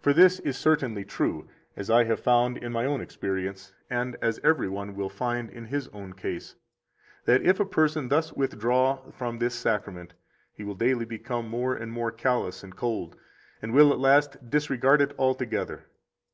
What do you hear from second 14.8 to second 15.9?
it altogether.